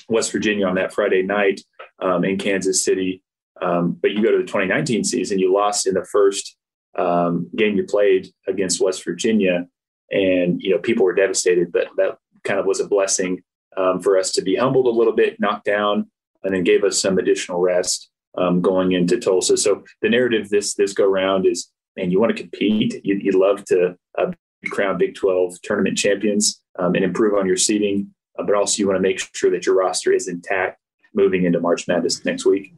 West 0.09 0.31
Virginia 0.31 0.67
on 0.67 0.75
that 0.75 0.93
Friday 0.93 1.21
night 1.21 1.61
um, 1.99 2.25
in 2.25 2.37
Kansas 2.37 2.83
City. 2.83 3.23
Um, 3.61 3.97
but 4.01 4.11
you 4.11 4.21
go 4.21 4.31
to 4.31 4.37
the 4.37 4.43
2019 4.43 5.05
season, 5.05 5.39
you 5.39 5.53
lost 5.53 5.87
in 5.87 5.93
the 5.93 6.03
first 6.03 6.57
um, 6.97 7.49
game 7.55 7.77
you 7.77 7.85
played 7.85 8.27
against 8.47 8.81
West 8.81 9.03
Virginia, 9.05 9.65
and 10.11 10.61
you 10.61 10.71
know 10.71 10.79
people 10.79 11.05
were 11.05 11.13
devastated. 11.13 11.71
But 11.71 11.87
that 11.97 12.17
kind 12.45 12.59
of 12.59 12.65
was 12.65 12.79
a 12.79 12.87
blessing 12.87 13.43
um, 13.75 14.01
for 14.01 14.17
us 14.17 14.31
to 14.33 14.41
be 14.41 14.55
humbled 14.55 14.87
a 14.87 14.97
little 14.97 15.13
bit, 15.13 15.39
knocked 15.39 15.65
down, 15.65 16.09
and 16.43 16.53
then 16.53 16.63
gave 16.63 16.83
us 16.83 17.01
some 17.01 17.17
additional 17.17 17.59
rest 17.59 18.09
um, 18.37 18.61
going 18.61 18.93
into 18.93 19.19
Tulsa. 19.19 19.57
So 19.57 19.83
the 20.01 20.09
narrative 20.09 20.49
this 20.49 20.75
this 20.75 20.93
go 20.93 21.05
round 21.05 21.45
is, 21.45 21.71
man, 21.97 22.11
you 22.11 22.19
want 22.19 22.35
to 22.35 22.41
compete. 22.41 23.01
You, 23.03 23.31
love 23.31 23.65
to 23.65 23.95
uh, 24.17 24.31
crown 24.69 24.97
Big 24.97 25.15
12 25.15 25.61
tournament 25.61 25.97
champions 25.97 26.61
um, 26.79 26.95
and 26.95 27.03
improve 27.03 27.37
on 27.37 27.45
your 27.45 27.57
seeding, 27.57 28.13
uh, 28.37 28.43
but 28.43 28.55
also 28.55 28.79
you 28.79 28.87
want 28.87 28.97
to 28.97 29.01
make 29.01 29.19
sure 29.33 29.51
that 29.51 29.65
your 29.65 29.75
roster 29.75 30.11
is 30.11 30.27
intact 30.27 30.79
moving 31.13 31.45
into 31.45 31.59
March 31.59 31.87
Madness 31.87 32.25
next 32.25 32.45
week. 32.45 32.73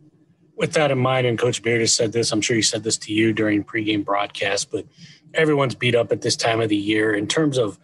With 0.55 0.73
that 0.73 0.91
in 0.91 0.97
mind, 0.97 1.27
and 1.27 1.37
Coach 1.37 1.61
Beard 1.61 1.81
has 1.81 1.93
said 1.93 2.11
this, 2.11 2.31
I'm 2.31 2.41
sure 2.41 2.55
he 2.55 2.63
said 2.63 2.83
this 2.83 2.97
to 2.99 3.13
you 3.13 3.31
during 3.31 3.63
pregame 3.63 4.03
broadcast, 4.03 4.71
but 4.71 4.85
everyone's 5.33 5.75
beat 5.75 5.93
up 5.93 6.11
at 6.11 6.21
this 6.21 6.35
time 6.35 6.61
of 6.61 6.69
the 6.69 6.75
year. 6.75 7.13
In 7.13 7.27
terms 7.27 7.57
of 7.57 7.77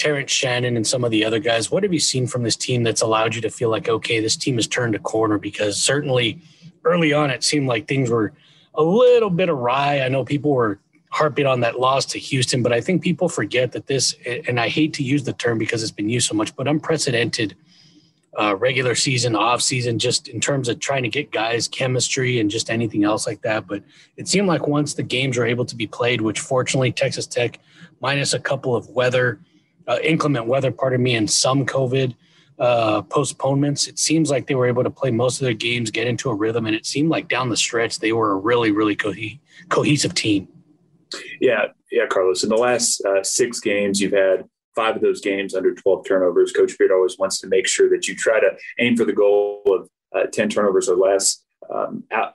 Terrence 0.00 0.30
Shannon 0.30 0.76
and 0.76 0.86
some 0.86 1.04
of 1.04 1.10
the 1.10 1.24
other 1.24 1.38
guys, 1.38 1.70
what 1.70 1.82
have 1.82 1.92
you 1.92 2.00
seen 2.00 2.26
from 2.26 2.42
this 2.42 2.56
team 2.56 2.82
that's 2.82 3.02
allowed 3.02 3.34
you 3.34 3.40
to 3.42 3.50
feel 3.50 3.70
like, 3.70 3.88
okay, 3.88 4.20
this 4.20 4.36
team 4.36 4.56
has 4.56 4.66
turned 4.66 4.94
a 4.94 4.98
corner? 4.98 5.38
Because 5.38 5.80
certainly– 5.80 6.40
early 6.84 7.12
on, 7.12 7.30
it 7.30 7.44
seemed 7.44 7.68
like 7.68 7.86
things 7.86 8.10
were 8.10 8.32
a 8.74 8.82
little 8.82 9.30
bit 9.30 9.48
awry. 9.48 10.00
I 10.00 10.08
know 10.08 10.24
people 10.24 10.52
were 10.52 10.78
harping 11.10 11.46
on 11.46 11.60
that 11.60 11.78
loss 11.78 12.06
to 12.06 12.18
Houston, 12.18 12.62
but 12.62 12.72
I 12.72 12.80
think 12.80 13.02
people 13.02 13.28
forget 13.28 13.72
that 13.72 13.86
this, 13.86 14.14
and 14.46 14.60
I 14.60 14.68
hate 14.68 14.94
to 14.94 15.02
use 15.02 15.24
the 15.24 15.32
term 15.32 15.58
because 15.58 15.82
it's 15.82 15.92
been 15.92 16.08
used 16.08 16.28
so 16.28 16.34
much, 16.34 16.54
but 16.54 16.68
unprecedented 16.68 17.56
uh, 18.40 18.54
regular 18.56 18.94
season, 18.94 19.34
off 19.34 19.60
season, 19.60 19.98
just 19.98 20.28
in 20.28 20.40
terms 20.40 20.68
of 20.68 20.78
trying 20.78 21.02
to 21.02 21.08
get 21.08 21.32
guys 21.32 21.66
chemistry 21.66 22.38
and 22.38 22.48
just 22.48 22.70
anything 22.70 23.02
else 23.02 23.26
like 23.26 23.42
that. 23.42 23.66
But 23.66 23.82
it 24.16 24.28
seemed 24.28 24.46
like 24.46 24.68
once 24.68 24.94
the 24.94 25.02
games 25.02 25.36
were 25.36 25.46
able 25.46 25.64
to 25.64 25.74
be 25.74 25.88
played, 25.88 26.20
which 26.20 26.38
fortunately 26.38 26.92
Texas 26.92 27.26
Tech, 27.26 27.58
minus 28.00 28.32
a 28.32 28.38
couple 28.38 28.76
of 28.76 28.88
weather, 28.88 29.40
uh, 29.90 29.98
inclement 30.04 30.46
weather, 30.46 30.70
pardon 30.70 31.02
me, 31.02 31.16
and 31.16 31.28
some 31.28 31.66
COVID 31.66 32.14
uh, 32.60 33.02
postponements, 33.02 33.88
it 33.88 33.98
seems 33.98 34.30
like 34.30 34.46
they 34.46 34.54
were 34.54 34.66
able 34.66 34.84
to 34.84 34.90
play 34.90 35.10
most 35.10 35.40
of 35.40 35.44
their 35.44 35.54
games, 35.54 35.90
get 35.90 36.06
into 36.06 36.30
a 36.30 36.34
rhythm, 36.34 36.66
and 36.66 36.76
it 36.76 36.86
seemed 36.86 37.08
like 37.08 37.26
down 37.26 37.48
the 37.48 37.56
stretch 37.56 37.98
they 37.98 38.12
were 38.12 38.30
a 38.30 38.36
really, 38.36 38.70
really 38.70 38.94
co- 38.94 39.12
cohesive 39.68 40.14
team. 40.14 40.46
Yeah, 41.40 41.66
yeah, 41.90 42.06
Carlos. 42.06 42.44
In 42.44 42.50
the 42.50 42.56
last 42.56 43.04
uh, 43.04 43.24
six 43.24 43.58
games, 43.58 44.00
you've 44.00 44.12
had 44.12 44.44
five 44.76 44.94
of 44.94 45.02
those 45.02 45.20
games 45.20 45.54
under 45.54 45.74
12 45.74 46.06
turnovers. 46.06 46.52
Coach 46.52 46.78
Beard 46.78 46.92
always 46.92 47.18
wants 47.18 47.40
to 47.40 47.48
make 47.48 47.66
sure 47.66 47.90
that 47.90 48.06
you 48.06 48.14
try 48.14 48.38
to 48.38 48.50
aim 48.78 48.96
for 48.96 49.04
the 49.04 49.12
goal 49.12 49.62
of 49.66 49.88
uh, 50.14 50.26
10 50.30 50.50
turnovers 50.50 50.88
or 50.88 50.96
less. 50.96 51.42
Um, 51.74 52.04
out, 52.12 52.34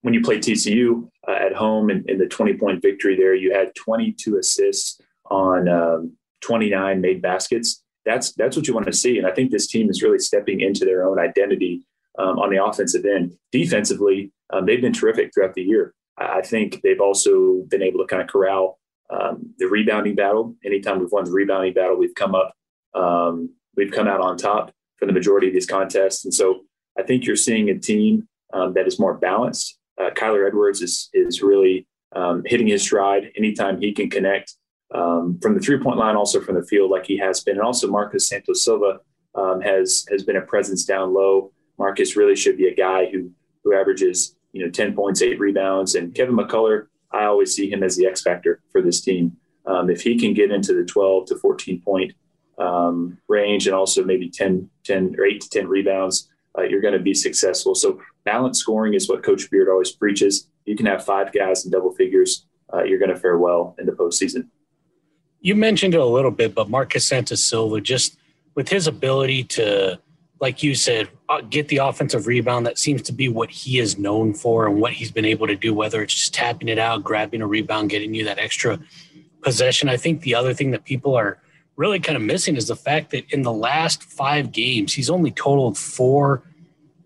when 0.00 0.14
you 0.14 0.22
play 0.22 0.38
TCU 0.38 1.10
uh, 1.28 1.32
at 1.32 1.52
home 1.52 1.90
in, 1.90 2.04
in, 2.08 2.16
the 2.16 2.26
20 2.26 2.54
point 2.54 2.80
victory 2.80 3.16
there, 3.16 3.34
you 3.34 3.52
had 3.52 3.74
22 3.74 4.38
assists 4.38 4.98
on 5.26 5.68
um, 5.68 6.16
29 6.40 7.00
made 7.00 7.22
baskets 7.22 7.82
that's 8.04 8.32
that's 8.32 8.56
what 8.56 8.66
you 8.66 8.74
want 8.74 8.86
to 8.86 8.92
see. 8.92 9.18
And 9.18 9.26
I 9.26 9.32
think 9.32 9.50
this 9.50 9.66
team 9.66 9.90
is 9.90 10.02
really 10.02 10.18
stepping 10.18 10.60
into 10.60 10.84
their 10.84 11.06
own 11.06 11.18
identity 11.18 11.86
um, 12.18 12.38
on 12.38 12.50
the 12.50 12.62
offensive 12.62 13.04
end. 13.04 13.36
Defensively, 13.52 14.32
um, 14.52 14.66
they've 14.66 14.80
been 14.80 14.92
terrific 14.92 15.32
throughout 15.32 15.54
the 15.54 15.62
year. 15.62 15.94
I 16.16 16.42
think 16.42 16.82
they've 16.82 17.00
also 17.00 17.62
been 17.68 17.82
able 17.82 18.00
to 18.00 18.06
kind 18.06 18.22
of 18.22 18.28
corral 18.28 18.78
um, 19.10 19.54
the 19.58 19.66
rebounding 19.66 20.14
battle. 20.14 20.54
Anytime 20.64 21.00
we've 21.00 21.12
won 21.12 21.24
the 21.24 21.30
rebounding 21.30 21.72
battle, 21.72 21.96
we've 21.96 22.14
come 22.14 22.34
up 22.34 22.54
um, 22.94 23.50
we've 23.76 23.92
come 23.92 24.08
out 24.08 24.20
on 24.20 24.36
top 24.36 24.72
for 24.98 25.06
the 25.06 25.12
majority 25.12 25.48
of 25.48 25.54
these 25.54 25.66
contests. 25.66 26.24
And 26.24 26.34
so 26.34 26.60
I 26.98 27.02
think 27.02 27.24
you're 27.24 27.36
seeing 27.36 27.70
a 27.70 27.78
team 27.78 28.28
um, 28.52 28.74
that 28.74 28.86
is 28.86 28.98
more 28.98 29.14
balanced. 29.14 29.78
Uh, 29.98 30.10
Kyler 30.10 30.46
Edwards 30.46 30.82
is 30.82 31.08
is 31.12 31.42
really 31.42 31.86
um, 32.14 32.42
hitting 32.46 32.66
his 32.66 32.82
stride 32.82 33.30
anytime 33.36 33.80
he 33.80 33.92
can 33.92 34.10
connect 34.10 34.54
um, 34.92 35.38
from 35.40 35.54
the 35.54 35.60
three 35.60 35.78
point 35.78 35.98
line, 35.98 36.16
also 36.16 36.40
from 36.40 36.56
the 36.56 36.64
field, 36.64 36.90
like 36.90 37.06
he 37.06 37.16
has 37.18 37.40
been, 37.40 37.56
and 37.56 37.64
also 37.64 37.88
Marcus 37.88 38.28
Santos 38.28 38.64
Silva 38.64 39.00
um, 39.34 39.60
has 39.60 40.04
has 40.10 40.22
been 40.22 40.36
a 40.36 40.42
presence 40.42 40.84
down 40.84 41.14
low. 41.14 41.52
Marcus 41.78 42.16
really 42.16 42.36
should 42.36 42.56
be 42.56 42.68
a 42.68 42.74
guy 42.74 43.06
who 43.06 43.30
who 43.64 43.74
averages 43.74 44.36
you 44.52 44.64
know 44.64 44.70
ten 44.70 44.94
points, 44.94 45.22
eight 45.22 45.38
rebounds, 45.38 45.94
and 45.94 46.14
Kevin 46.14 46.36
McCullar. 46.36 46.86
I 47.12 47.24
always 47.24 47.54
see 47.54 47.70
him 47.70 47.82
as 47.82 47.96
the 47.96 48.06
X 48.06 48.22
factor 48.22 48.60
for 48.70 48.82
this 48.82 49.00
team. 49.00 49.36
Um, 49.66 49.90
if 49.90 50.02
he 50.02 50.18
can 50.18 50.34
get 50.34 50.50
into 50.50 50.72
the 50.74 50.84
12 50.84 51.26
to 51.26 51.36
14 51.36 51.82
point 51.82 52.12
um, 52.58 53.18
range 53.28 53.66
and 53.66 53.74
also 53.74 54.04
maybe 54.04 54.28
10, 54.28 54.68
10 54.84 55.16
or 55.18 55.24
8 55.24 55.40
to 55.40 55.48
10 55.48 55.68
rebounds, 55.68 56.28
uh, 56.58 56.62
you're 56.62 56.80
going 56.80 56.94
to 56.94 57.00
be 57.00 57.14
successful. 57.14 57.74
So 57.74 58.00
balanced 58.24 58.60
scoring 58.60 58.94
is 58.94 59.08
what 59.08 59.22
Coach 59.22 59.50
Beard 59.50 59.68
always 59.68 59.92
preaches. 59.92 60.48
You 60.64 60.76
can 60.76 60.86
have 60.86 61.04
five 61.04 61.32
guys 61.32 61.64
in 61.64 61.70
double 61.70 61.92
figures. 61.92 62.46
Uh, 62.72 62.84
you're 62.84 62.98
going 62.98 63.10
to 63.10 63.16
fare 63.16 63.38
well 63.38 63.74
in 63.78 63.86
the 63.86 63.92
postseason. 63.92 64.48
You 65.40 65.54
mentioned 65.54 65.94
it 65.94 66.00
a 66.00 66.04
little 66.04 66.30
bit, 66.30 66.54
but 66.54 66.68
Marcus 66.68 67.06
Santos 67.06 67.42
Silva, 67.42 67.80
just 67.80 68.18
with 68.54 68.68
his 68.68 68.86
ability 68.86 69.44
to, 69.44 69.98
like 70.40 70.62
you 70.62 70.74
said, 70.74 71.08
uh, 71.28 71.40
get 71.40 71.68
the 71.68 71.78
offensive 71.78 72.26
rebound, 72.26 72.66
that 72.66 72.78
seems 72.78 73.02
to 73.02 73.12
be 73.12 73.28
what 73.28 73.50
he 73.50 73.78
is 73.78 73.98
known 73.98 74.34
for 74.34 74.66
and 74.66 74.80
what 74.80 74.92
he's 74.92 75.10
been 75.10 75.24
able 75.24 75.46
to 75.46 75.56
do, 75.56 75.72
whether 75.72 76.02
it's 76.02 76.14
just 76.14 76.34
tapping 76.34 76.68
it 76.68 76.78
out, 76.78 77.02
grabbing 77.02 77.40
a 77.40 77.46
rebound, 77.46 77.90
getting 77.90 78.12
you 78.14 78.24
that 78.24 78.38
extra 78.38 78.78
possession. 79.42 79.88
I 79.88 79.96
think 79.96 80.22
the 80.22 80.34
other 80.34 80.52
thing 80.52 80.72
that 80.72 80.84
people 80.84 81.14
are 81.14 81.38
really 81.76 82.00
kind 82.00 82.16
of 82.16 82.22
missing 82.22 82.56
is 82.56 82.68
the 82.68 82.76
fact 82.76 83.10
that 83.10 83.24
in 83.32 83.42
the 83.42 83.52
last 83.52 84.02
five 84.02 84.52
games, 84.52 84.92
he's 84.92 85.08
only 85.08 85.30
totaled 85.30 85.78
four 85.78 86.42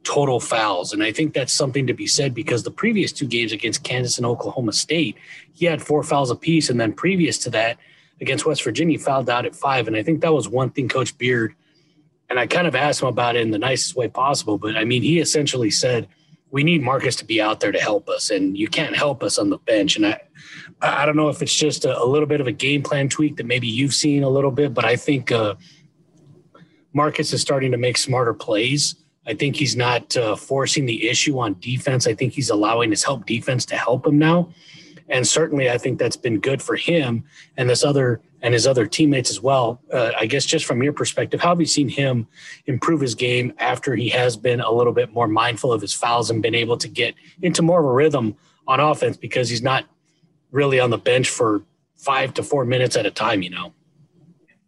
total 0.02 0.40
fouls. 0.40 0.92
And 0.92 1.02
I 1.02 1.12
think 1.12 1.32
that's 1.32 1.52
something 1.52 1.86
to 1.86 1.94
be 1.94 2.06
said 2.06 2.34
because 2.34 2.62
the 2.62 2.70
previous 2.70 3.12
two 3.12 3.26
games 3.26 3.52
against 3.52 3.84
Kansas 3.84 4.18
and 4.18 4.26
Oklahoma 4.26 4.72
State, 4.72 5.16
he 5.52 5.66
had 5.66 5.82
four 5.82 6.02
fouls 6.02 6.30
apiece. 6.30 6.68
And 6.68 6.80
then 6.80 6.92
previous 6.92 7.38
to 7.38 7.50
that, 7.50 7.78
against 8.20 8.46
West 8.46 8.62
Virginia, 8.62 8.98
fouled 8.98 9.30
out 9.30 9.46
at 9.46 9.54
five. 9.54 9.86
And 9.86 9.96
I 9.96 10.02
think 10.02 10.20
that 10.20 10.32
was 10.32 10.48
one 10.48 10.70
thing 10.70 10.88
Coach 10.88 11.16
Beard, 11.18 11.54
and 12.30 12.38
I 12.38 12.46
kind 12.46 12.66
of 12.66 12.74
asked 12.74 13.02
him 13.02 13.08
about 13.08 13.36
it 13.36 13.42
in 13.42 13.50
the 13.50 13.58
nicest 13.58 13.96
way 13.96 14.08
possible. 14.08 14.58
But 14.58 14.76
I 14.76 14.84
mean, 14.84 15.02
he 15.02 15.20
essentially 15.20 15.70
said, 15.70 16.08
we 16.50 16.62
need 16.62 16.82
Marcus 16.82 17.16
to 17.16 17.24
be 17.24 17.40
out 17.40 17.58
there 17.58 17.72
to 17.72 17.80
help 17.80 18.08
us, 18.08 18.30
and 18.30 18.56
you 18.56 18.68
can't 18.68 18.94
help 18.94 19.24
us 19.24 19.38
on 19.38 19.50
the 19.50 19.58
bench. 19.58 19.96
And 19.96 20.06
I, 20.06 20.20
I 20.80 21.04
don't 21.04 21.16
know 21.16 21.28
if 21.28 21.42
it's 21.42 21.54
just 21.54 21.84
a, 21.84 22.00
a 22.00 22.06
little 22.06 22.28
bit 22.28 22.40
of 22.40 22.46
a 22.46 22.52
game 22.52 22.82
plan 22.82 23.08
tweak 23.08 23.36
that 23.38 23.46
maybe 23.46 23.66
you've 23.66 23.94
seen 23.94 24.22
a 24.22 24.28
little 24.28 24.52
bit, 24.52 24.72
but 24.72 24.84
I 24.84 24.94
think 24.94 25.32
uh, 25.32 25.56
Marcus 26.92 27.32
is 27.32 27.40
starting 27.40 27.72
to 27.72 27.76
make 27.76 27.98
smarter 27.98 28.32
plays. 28.32 28.94
I 29.26 29.34
think 29.34 29.56
he's 29.56 29.74
not 29.74 30.16
uh, 30.16 30.36
forcing 30.36 30.86
the 30.86 31.08
issue 31.08 31.38
on 31.40 31.56
defense. 31.58 32.06
I 32.06 32.14
think 32.14 32.34
he's 32.34 32.50
allowing 32.50 32.90
his 32.90 33.02
help 33.02 33.26
defense 33.26 33.64
to 33.66 33.76
help 33.76 34.06
him 34.06 34.18
now. 34.18 34.50
And 35.08 35.26
certainly, 35.26 35.70
I 35.70 35.78
think 35.78 35.98
that's 35.98 36.16
been 36.16 36.40
good 36.40 36.62
for 36.62 36.76
him 36.76 37.24
and 37.56 37.68
this 37.68 37.84
other 37.84 38.22
and 38.40 38.52
his 38.52 38.66
other 38.66 38.86
teammates 38.86 39.30
as 39.30 39.40
well. 39.40 39.80
Uh, 39.90 40.12
I 40.18 40.26
guess 40.26 40.44
just 40.44 40.66
from 40.66 40.82
your 40.82 40.92
perspective, 40.92 41.40
how 41.40 41.48
have 41.48 41.60
you 41.60 41.66
seen 41.66 41.88
him 41.88 42.26
improve 42.66 43.00
his 43.00 43.14
game 43.14 43.54
after 43.58 43.94
he 43.96 44.10
has 44.10 44.36
been 44.36 44.60
a 44.60 44.70
little 44.70 44.92
bit 44.92 45.12
more 45.12 45.26
mindful 45.26 45.72
of 45.72 45.80
his 45.80 45.94
fouls 45.94 46.30
and 46.30 46.42
been 46.42 46.54
able 46.54 46.76
to 46.76 46.88
get 46.88 47.14
into 47.40 47.62
more 47.62 47.80
of 47.80 47.86
a 47.86 47.92
rhythm 47.92 48.36
on 48.66 48.80
offense 48.80 49.16
because 49.16 49.48
he's 49.48 49.62
not 49.62 49.86
really 50.50 50.78
on 50.78 50.90
the 50.90 50.98
bench 50.98 51.30
for 51.30 51.62
five 51.96 52.34
to 52.34 52.42
four 52.42 52.66
minutes 52.66 52.96
at 52.96 53.06
a 53.06 53.10
time, 53.10 53.42
you 53.42 53.50
know? 53.50 53.72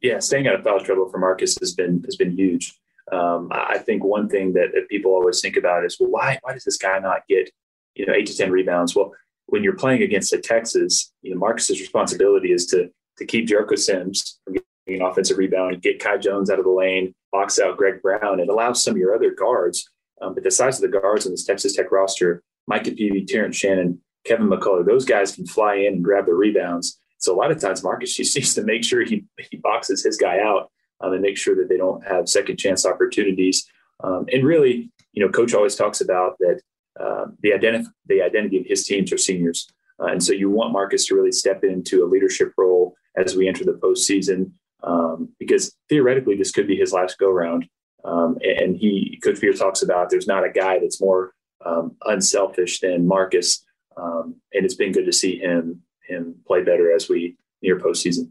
Yeah, 0.02 0.21
staying 0.21 0.47
out 0.49 0.55
of 0.55 0.64
foul 0.64 0.81
trouble 0.81 1.09
for 1.11 1.19
Marcus 1.19 1.57
has 1.61 1.75
been 1.75 2.02
has 2.05 2.16
been 2.16 2.37
huge. 2.37 2.78
Um, 3.12 3.49
I 3.52 3.78
think 3.78 4.05
one 4.05 4.28
thing 4.28 4.52
that, 4.55 4.73
that 4.75 4.88
people 4.88 5.12
always 5.12 5.40
think 5.40 5.57
about 5.57 5.85
is, 5.85 5.97
well, 5.99 6.11
why 6.11 6.38
why 6.43 6.52
does 6.52 6.64
this 6.64 6.76
guy 6.76 6.99
not 6.99 7.26
get 7.28 7.50
you 7.95 8.07
know 8.07 8.12
eight 8.14 8.26
to 8.26 8.37
ten 8.37 8.50
rebounds? 8.50 8.95
Well, 8.95 9.12
when 9.47 9.62
you're 9.62 9.76
playing 9.76 10.03
against 10.03 10.33
a 10.33 10.38
Texas, 10.38 11.12
you 11.23 11.33
know, 11.33 11.38
Marcus's 11.38 11.81
responsibility 11.81 12.53
is 12.53 12.67
to 12.67 12.91
to 13.19 13.25
keep 13.25 13.47
Jericho 13.47 13.76
Sims 13.76 14.38
from 14.45 14.55
getting 14.55 15.00
an 15.00 15.03
offensive 15.03 15.38
rebound, 15.38 15.81
get 15.81 16.00
Kai 16.00 16.19
Jones 16.19 16.50
out 16.50 16.59
of 16.59 16.67
the 16.67 16.71
lane, 16.71 17.15
box 17.33 17.59
out 17.59 17.79
Greg 17.79 18.03
Brown. 18.03 18.41
and 18.41 18.50
allows 18.50 18.85
some 18.85 18.93
of 18.93 18.99
your 18.99 19.15
other 19.15 19.31
guards, 19.31 19.88
um, 20.21 20.35
but 20.35 20.43
the 20.43 20.50
size 20.50 20.76
of 20.76 20.91
the 20.91 21.00
guards 21.00 21.25
on 21.25 21.33
this 21.33 21.45
Texas 21.45 21.75
Tech 21.75 21.91
roster, 21.91 22.43
Micah 22.67 22.93
Peavy, 22.93 23.25
Terrence 23.25 23.57
Shannon, 23.57 24.00
Kevin 24.26 24.49
McCullar, 24.49 24.85
those 24.85 25.05
guys 25.05 25.35
can 25.35 25.47
fly 25.47 25.76
in 25.76 25.95
and 25.95 26.05
grab 26.05 26.26
the 26.26 26.35
rebounds. 26.35 26.99
So 27.19 27.35
a 27.35 27.38
lot 27.38 27.50
of 27.50 27.61
times 27.61 27.83
Marcus 27.83 28.15
just 28.17 28.37
needs 28.37 28.55
to 28.55 28.62
make 28.62 28.85
sure 28.85 29.05
he, 29.05 29.25
he 29.50 29.57
boxes 29.57 30.05
his 30.05 30.17
guy 30.17 30.41
out 30.41 30.71
um, 31.00 31.12
and 31.12 31.23
make 31.23 31.37
sure 31.37 31.55
that 31.57 31.69
they 31.69 31.76
don't 31.76 32.07
have 32.07 32.29
second 32.29 32.59
chance 32.59 32.85
opportunities. 32.85 33.67
Um, 34.03 34.26
and 34.33 34.45
really, 34.45 34.91
you 35.12 35.25
know, 35.25 35.31
coach 35.31 35.55
always 35.55 35.75
talks 35.75 36.00
about 36.00 36.37
that 36.41 36.61
uh, 37.00 37.26
the 37.43 37.53
identity 37.53 37.88
the 38.07 38.23
identity 38.23 38.59
of 38.61 38.67
his 38.67 38.85
teams 38.85 39.12
are 39.12 39.19
seniors, 39.19 39.69
uh, 40.00 40.07
and 40.07 40.23
so 40.23 40.33
you 40.33 40.50
want 40.50 40.73
Marcus 40.73 41.07
to 41.07 41.15
really 41.15 41.33
step 41.33 41.65
into 41.65 42.05
a 42.05 42.07
leadership 42.07 42.53
role 42.57 42.95
as 43.17 43.37
we 43.37 43.49
enter 43.49 43.65
the 43.65 43.73
postseason, 43.73 44.50
um, 44.83 45.31
because 45.38 45.75
theoretically 45.88 46.37
this 46.37 46.53
could 46.53 46.67
be 46.67 46.76
his 46.76 46.93
last 46.93 47.19
go 47.19 47.31
round. 47.31 47.67
Um, 48.05 48.38
and 48.43 48.76
he, 48.76 49.19
Coach 49.23 49.41
Beard 49.41 49.57
talks 49.57 49.83
about 49.83 50.11
there's 50.11 50.29
not 50.29 50.45
a 50.45 50.50
guy 50.50 50.79
that's 50.79 51.00
more 51.00 51.33
um, 51.65 51.97
unselfish 52.03 52.81
than 52.81 53.07
Marcus, 53.07 53.65
um, 53.97 54.37
and 54.53 54.65
it's 54.65 54.76
been 54.76 54.93
good 54.93 55.07
to 55.07 55.12
see 55.12 55.38
him 55.38 55.83
him 56.09 56.37
play 56.47 56.62
better 56.62 56.95
as 56.95 57.09
we 57.09 57.37
near 57.62 57.79
postseason. 57.79 58.31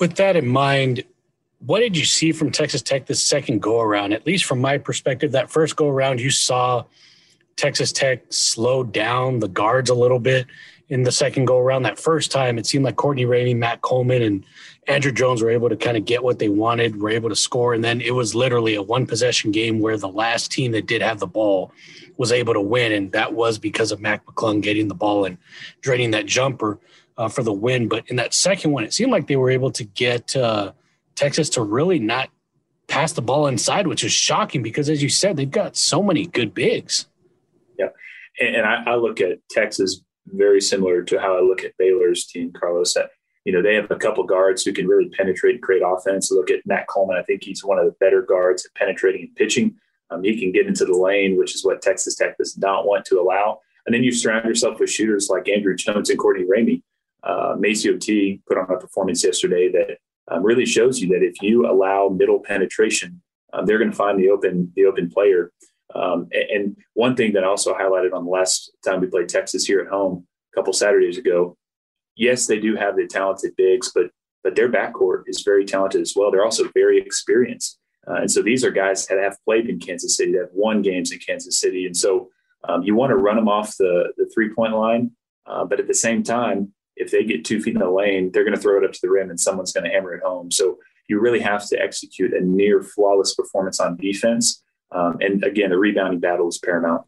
With 0.00 0.14
that 0.16 0.36
in 0.36 0.48
mind, 0.48 1.04
what 1.60 1.80
did 1.80 1.96
you 1.96 2.04
see 2.04 2.32
from 2.32 2.50
Texas 2.50 2.82
Tech 2.82 3.06
this 3.06 3.22
second 3.22 3.62
go 3.62 3.80
around? 3.80 4.12
At 4.12 4.26
least 4.26 4.44
from 4.44 4.60
my 4.60 4.78
perspective, 4.78 5.32
that 5.32 5.50
first 5.50 5.76
go 5.76 5.88
around, 5.88 6.20
you 6.20 6.30
saw 6.30 6.84
Texas 7.56 7.92
Tech 7.92 8.22
slowed 8.30 8.92
down 8.92 9.38
the 9.38 9.48
guards 9.48 9.90
a 9.90 9.94
little 9.94 10.18
bit 10.18 10.46
in 10.88 11.02
the 11.04 11.12
second 11.12 11.46
go 11.46 11.58
around. 11.58 11.82
That 11.82 11.98
first 11.98 12.30
time, 12.30 12.58
it 12.58 12.66
seemed 12.66 12.84
like 12.84 12.96
Courtney 12.96 13.24
Ramey, 13.24 13.56
Matt 13.56 13.80
Coleman, 13.80 14.22
and 14.22 14.44
Andrew 14.88 15.12
Jones 15.12 15.42
were 15.42 15.50
able 15.50 15.68
to 15.68 15.76
kind 15.76 15.96
of 15.96 16.04
get 16.04 16.22
what 16.22 16.38
they 16.38 16.48
wanted, 16.48 17.00
were 17.00 17.10
able 17.10 17.28
to 17.28 17.36
score. 17.36 17.72
And 17.72 17.84
then 17.84 18.00
it 18.00 18.14
was 18.14 18.34
literally 18.34 18.74
a 18.74 18.82
one 18.82 19.06
possession 19.06 19.52
game 19.52 19.80
where 19.80 19.96
the 19.96 20.08
last 20.08 20.50
team 20.50 20.72
that 20.72 20.86
did 20.86 21.02
have 21.02 21.20
the 21.20 21.26
ball 21.26 21.72
was 22.16 22.32
able 22.32 22.52
to 22.52 22.60
win. 22.60 22.92
And 22.92 23.12
that 23.12 23.32
was 23.32 23.58
because 23.58 23.92
of 23.92 24.00
Mac 24.00 24.26
McClung 24.26 24.60
getting 24.60 24.88
the 24.88 24.94
ball 24.94 25.24
and 25.24 25.38
draining 25.80 26.10
that 26.10 26.26
jumper 26.26 26.78
uh, 27.16 27.28
for 27.28 27.42
the 27.42 27.52
win. 27.52 27.88
But 27.88 28.08
in 28.08 28.16
that 28.16 28.34
second 28.34 28.72
one, 28.72 28.84
it 28.84 28.92
seemed 28.92 29.12
like 29.12 29.28
they 29.28 29.36
were 29.36 29.50
able 29.50 29.70
to 29.72 29.84
get 29.84 30.36
uh, 30.36 30.72
Texas 31.14 31.48
to 31.50 31.62
really 31.62 31.98
not 32.00 32.28
pass 32.88 33.12
the 33.12 33.22
ball 33.22 33.46
inside, 33.46 33.86
which 33.86 34.04
is 34.04 34.12
shocking 34.12 34.62
because, 34.62 34.90
as 34.90 35.02
you 35.02 35.08
said, 35.08 35.36
they've 35.36 35.50
got 35.50 35.76
so 35.76 36.02
many 36.02 36.26
good 36.26 36.52
bigs. 36.52 37.06
And, 38.40 38.56
and 38.56 38.66
I, 38.66 38.82
I, 38.86 38.94
look 38.96 39.20
at 39.20 39.38
Texas 39.50 40.02
very 40.26 40.60
similar 40.60 41.02
to 41.02 41.20
how 41.20 41.36
I 41.36 41.40
look 41.40 41.64
at 41.64 41.76
Baylor's 41.78 42.26
team, 42.26 42.52
Carlos. 42.52 42.94
That, 42.94 43.10
you 43.44 43.52
know, 43.52 43.62
they 43.62 43.74
have 43.74 43.90
a 43.90 43.96
couple 43.96 44.24
guards 44.24 44.62
who 44.62 44.72
can 44.72 44.86
really 44.86 45.08
penetrate 45.10 45.56
and 45.56 45.62
create 45.62 45.82
offense. 45.84 46.30
Look 46.30 46.50
at 46.50 46.66
Matt 46.66 46.86
Coleman. 46.88 47.16
I 47.16 47.22
think 47.22 47.44
he's 47.44 47.64
one 47.64 47.78
of 47.78 47.86
the 47.86 47.96
better 48.00 48.22
guards 48.22 48.64
at 48.64 48.74
penetrating 48.74 49.22
and 49.22 49.36
pitching. 49.36 49.76
Um, 50.10 50.22
he 50.22 50.38
can 50.38 50.52
get 50.52 50.66
into 50.66 50.84
the 50.84 50.96
lane, 50.96 51.38
which 51.38 51.54
is 51.54 51.64
what 51.64 51.82
Texas 51.82 52.14
Tech 52.14 52.36
does 52.38 52.56
not 52.58 52.86
want 52.86 53.04
to 53.06 53.20
allow. 53.20 53.60
And 53.86 53.94
then 53.94 54.04
you 54.04 54.12
surround 54.12 54.44
yourself 54.44 54.78
with 54.78 54.90
shooters 54.90 55.28
like 55.28 55.48
Andrew 55.48 55.74
Jones 55.74 56.10
and 56.10 56.18
Courtney 56.18 56.44
Ramey. 56.44 56.82
Uh, 57.24 57.54
MaCio 57.56 58.00
Teague 58.00 58.42
put 58.46 58.58
on 58.58 58.70
a 58.70 58.78
performance 58.78 59.24
yesterday 59.24 59.70
that 59.72 59.98
um, 60.28 60.42
really 60.42 60.66
shows 60.66 61.00
you 61.00 61.08
that 61.08 61.22
if 61.22 61.40
you 61.40 61.68
allow 61.68 62.08
middle 62.08 62.40
penetration, 62.40 63.22
um, 63.52 63.66
they're 63.66 63.78
going 63.78 63.90
to 63.90 63.96
find 63.96 64.18
the 64.18 64.30
open 64.30 64.72
the 64.76 64.86
open 64.86 65.10
player. 65.10 65.52
Um, 65.94 66.28
and 66.32 66.76
one 66.94 67.16
thing 67.16 67.32
that 67.34 67.44
I 67.44 67.48
also 67.48 67.74
highlighted 67.74 68.12
on 68.12 68.24
the 68.24 68.30
last 68.30 68.72
time 68.84 69.00
we 69.00 69.06
played 69.06 69.28
Texas 69.28 69.64
here 69.64 69.80
at 69.80 69.88
home 69.88 70.26
a 70.52 70.56
couple 70.56 70.72
Saturdays 70.72 71.18
ago, 71.18 71.56
yes, 72.16 72.46
they 72.46 72.58
do 72.58 72.76
have 72.76 72.96
the 72.96 73.06
talented 73.06 73.54
bigs, 73.56 73.90
but 73.94 74.10
but 74.44 74.56
their 74.56 74.68
backcourt 74.68 75.22
is 75.26 75.42
very 75.42 75.64
talented 75.64 76.00
as 76.00 76.14
well. 76.16 76.32
They're 76.32 76.44
also 76.44 76.68
very 76.74 76.98
experienced, 77.00 77.78
uh, 78.08 78.14
and 78.14 78.30
so 78.30 78.42
these 78.42 78.64
are 78.64 78.72
guys 78.72 79.06
that 79.06 79.18
have 79.18 79.36
played 79.44 79.68
in 79.68 79.78
Kansas 79.78 80.16
City, 80.16 80.32
that 80.32 80.40
have 80.40 80.48
won 80.52 80.82
games 80.82 81.12
in 81.12 81.20
Kansas 81.20 81.60
City, 81.60 81.86
and 81.86 81.96
so 81.96 82.28
um, 82.68 82.82
you 82.82 82.94
want 82.96 83.10
to 83.10 83.16
run 83.16 83.36
them 83.36 83.48
off 83.48 83.76
the 83.76 84.12
the 84.16 84.28
three 84.34 84.52
point 84.52 84.74
line, 84.74 85.12
uh, 85.46 85.64
but 85.64 85.78
at 85.78 85.86
the 85.86 85.94
same 85.94 86.22
time, 86.22 86.72
if 86.96 87.10
they 87.10 87.24
get 87.24 87.44
two 87.44 87.60
feet 87.60 87.74
in 87.74 87.80
the 87.80 87.90
lane, 87.90 88.30
they're 88.32 88.44
going 88.44 88.56
to 88.56 88.60
throw 88.60 88.78
it 88.78 88.84
up 88.84 88.92
to 88.92 89.00
the 89.02 89.10
rim, 89.10 89.30
and 89.30 89.38
someone's 89.38 89.72
going 89.72 89.84
to 89.84 89.90
hammer 89.90 90.14
it 90.14 90.24
home. 90.24 90.50
So 90.50 90.78
you 91.08 91.20
really 91.20 91.40
have 91.40 91.66
to 91.68 91.80
execute 91.80 92.32
a 92.32 92.40
near 92.40 92.82
flawless 92.82 93.34
performance 93.34 93.80
on 93.80 93.96
defense 93.96 94.62
um, 94.94 95.18
and 95.20 95.42
again, 95.44 95.70
the 95.70 95.78
rebounding 95.78 96.20
battle 96.20 96.48
is 96.48 96.58
paramount. 96.58 97.02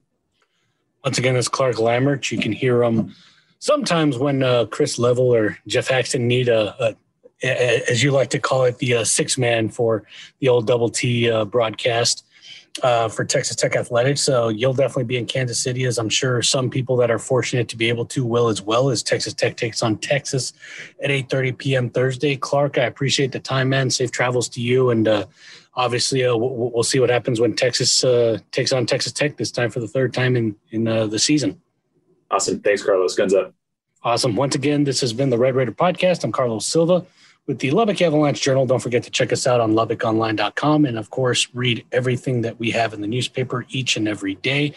Once 1.04 1.18
again, 1.18 1.36
it's 1.36 1.48
Clark 1.48 1.76
Lammert. 1.76 2.30
You 2.30 2.38
can 2.38 2.52
hear 2.52 2.82
him 2.82 3.14
sometimes 3.64 4.18
when 4.18 4.42
uh, 4.42 4.66
Chris 4.66 4.98
Level 4.98 5.34
or 5.34 5.56
Geoff 5.66 5.88
Haxton 5.88 6.20
need 6.20 6.48
a, 6.48 6.94
a, 7.42 7.90
as 7.90 8.02
you 8.02 8.10
like 8.10 8.30
to 8.30 8.38
call 8.38 8.64
it, 8.64 8.78
the 8.78 8.96
uh, 8.96 9.04
six 9.04 9.38
man 9.38 9.68
for 9.68 10.04
the 10.40 10.48
old 10.48 10.66
double 10.66 10.90
T 10.90 11.30
uh, 11.30 11.44
broadcast. 11.44 12.24
Uh, 12.82 13.08
for 13.08 13.24
Texas 13.24 13.56
Tech 13.56 13.76
athletics. 13.76 14.20
So 14.20 14.48
you'll 14.48 14.74
definitely 14.74 15.04
be 15.04 15.16
in 15.16 15.26
Kansas 15.26 15.60
City, 15.60 15.84
as 15.84 15.98
I'm 15.98 16.08
sure 16.08 16.42
some 16.42 16.70
people 16.70 16.96
that 16.96 17.10
are 17.10 17.18
fortunate 17.18 17.68
to 17.68 17.76
be 17.76 17.88
able 17.88 18.04
to 18.06 18.24
will 18.24 18.48
as 18.48 18.60
well. 18.62 18.90
As 18.90 19.02
Texas 19.02 19.34
Tech 19.34 19.56
takes 19.56 19.82
on 19.82 19.96
Texas 19.98 20.52
at 21.02 21.10
8:30 21.10 21.58
p.m. 21.58 21.90
Thursday. 21.90 22.36
Clark, 22.36 22.78
I 22.78 22.84
appreciate 22.84 23.32
the 23.32 23.38
time, 23.38 23.68
man. 23.68 23.90
Safe 23.90 24.10
travels 24.10 24.48
to 24.50 24.60
you, 24.60 24.90
and 24.90 25.06
uh, 25.06 25.26
obviously 25.74 26.24
uh, 26.24 26.36
we'll, 26.36 26.70
we'll, 26.72 26.82
see 26.82 26.98
what 26.98 27.10
happens 27.10 27.40
when 27.40 27.54
Texas 27.54 28.02
uh, 28.02 28.38
takes 28.50 28.72
on 28.72 28.86
Texas 28.86 29.12
Tech 29.12 29.36
this 29.36 29.50
time 29.50 29.70
for 29.70 29.80
the 29.80 29.88
third 29.88 30.12
time 30.12 30.36
in 30.36 30.56
in 30.70 30.88
uh, 30.88 31.06
the 31.06 31.18
season. 31.18 31.60
Awesome, 32.30 32.60
thanks, 32.60 32.82
Carlos. 32.82 33.14
Guns 33.14 33.34
up. 33.34 33.54
Awesome. 34.02 34.36
Once 34.36 34.54
again, 34.54 34.84
this 34.84 35.00
has 35.00 35.12
been 35.12 35.30
the 35.30 35.38
Red 35.38 35.54
Raider 35.54 35.72
Podcast. 35.72 36.24
I'm 36.24 36.32
Carlos 36.32 36.66
Silva 36.66 37.06
with 37.46 37.58
the 37.58 37.70
Lubbock 37.70 38.00
Avalanche 38.00 38.40
Journal. 38.40 38.66
Don't 38.66 38.80
forget 38.80 39.02
to 39.04 39.10
check 39.10 39.32
us 39.32 39.46
out 39.46 39.60
on 39.60 39.72
LubbockOnline.com 39.72 40.86
and, 40.86 40.98
of 40.98 41.10
course, 41.10 41.48
read 41.54 41.84
everything 41.92 42.42
that 42.42 42.58
we 42.58 42.70
have 42.70 42.94
in 42.94 43.00
the 43.00 43.06
newspaper 43.06 43.66
each 43.70 43.96
and 43.96 44.08
every 44.08 44.36
day. 44.36 44.74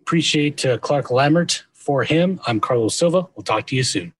Appreciate 0.00 0.64
uh, 0.64 0.78
Clark 0.78 1.06
Lammert 1.06 1.62
for 1.72 2.04
him. 2.04 2.40
I'm 2.46 2.60
Carlos 2.60 2.94
Silva. 2.94 3.28
We'll 3.34 3.44
talk 3.44 3.66
to 3.68 3.76
you 3.76 3.82
soon. 3.82 4.12